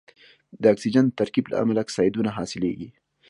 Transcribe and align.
د 0.61 0.63
اکسیجن 0.73 1.05
د 1.07 1.13
ترکیب 1.19 1.45
له 1.51 1.55
امله 1.61 1.79
اکسایدونه 1.85 2.29
حاصلیږي. 2.37 2.89